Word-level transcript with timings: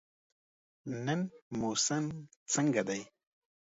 نن 1.05 1.21
موسم 1.59 2.05
څنګه 2.53 2.81
دی؟ 2.87 3.01